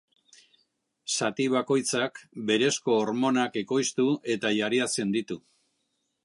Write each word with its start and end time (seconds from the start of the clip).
Zati 1.15 1.45
bakoitzak 1.55 2.17
berezko 2.47 2.97
hormonak 3.03 3.61
ekoiztu 3.63 4.07
eta 4.37 4.53
jariatzen 4.57 5.15
ditu. 5.19 5.39